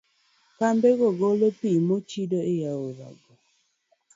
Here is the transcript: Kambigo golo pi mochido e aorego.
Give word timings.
Kambigo 0.57 1.07
golo 1.19 1.47
pi 1.59 1.71
mochido 1.87 2.39
e 2.53 2.55
aorego. 2.71 3.33